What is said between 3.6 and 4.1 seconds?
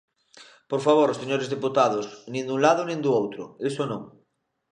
iso non.